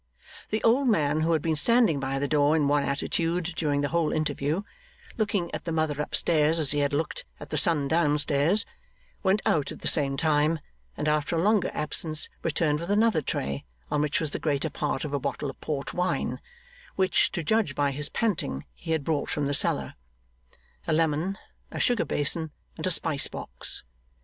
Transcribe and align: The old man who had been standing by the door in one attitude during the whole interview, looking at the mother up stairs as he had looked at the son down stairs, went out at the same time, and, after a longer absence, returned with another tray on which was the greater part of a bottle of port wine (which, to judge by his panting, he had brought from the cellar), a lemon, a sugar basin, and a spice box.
The 0.49 0.63
old 0.63 0.87
man 0.87 1.21
who 1.21 1.31
had 1.33 1.43
been 1.43 1.55
standing 1.55 1.99
by 1.99 2.17
the 2.17 2.27
door 2.27 2.55
in 2.55 2.67
one 2.67 2.81
attitude 2.81 3.53
during 3.55 3.81
the 3.81 3.89
whole 3.89 4.11
interview, 4.11 4.63
looking 5.15 5.53
at 5.53 5.65
the 5.65 5.71
mother 5.71 6.01
up 6.01 6.15
stairs 6.15 6.57
as 6.57 6.71
he 6.71 6.79
had 6.79 6.91
looked 6.91 7.23
at 7.39 7.51
the 7.51 7.57
son 7.59 7.87
down 7.87 8.17
stairs, 8.17 8.65
went 9.21 9.43
out 9.45 9.71
at 9.71 9.81
the 9.81 9.87
same 9.87 10.17
time, 10.17 10.57
and, 10.97 11.07
after 11.07 11.35
a 11.35 11.39
longer 11.43 11.69
absence, 11.75 12.29
returned 12.41 12.79
with 12.79 12.89
another 12.89 13.21
tray 13.21 13.63
on 13.91 14.01
which 14.01 14.19
was 14.19 14.31
the 14.31 14.39
greater 14.39 14.71
part 14.71 15.05
of 15.05 15.13
a 15.13 15.19
bottle 15.19 15.51
of 15.51 15.61
port 15.61 15.93
wine 15.93 16.39
(which, 16.95 17.31
to 17.33 17.43
judge 17.43 17.75
by 17.75 17.91
his 17.91 18.09
panting, 18.09 18.65
he 18.73 18.93
had 18.93 19.03
brought 19.03 19.29
from 19.29 19.45
the 19.45 19.53
cellar), 19.53 19.93
a 20.87 20.93
lemon, 20.93 21.37
a 21.69 21.79
sugar 21.79 22.05
basin, 22.05 22.49
and 22.75 22.87
a 22.87 22.91
spice 22.91 23.27
box. 23.27 23.83